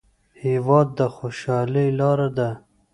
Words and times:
هېواد 0.43 0.87
د 0.97 0.99
خوشحالۍ 1.15 1.87
لار 1.99 2.19
ده. 2.37 2.49